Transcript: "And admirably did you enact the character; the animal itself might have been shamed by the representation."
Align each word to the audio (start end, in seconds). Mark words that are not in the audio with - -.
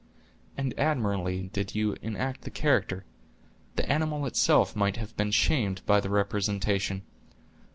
"And 0.57 0.73
admirably 0.79 1.51
did 1.53 1.75
you 1.75 1.95
enact 2.01 2.41
the 2.41 2.49
character; 2.49 3.05
the 3.75 3.87
animal 3.87 4.25
itself 4.25 4.75
might 4.75 4.97
have 4.97 5.15
been 5.15 5.29
shamed 5.29 5.85
by 5.85 5.99
the 5.99 6.09
representation." 6.09 7.03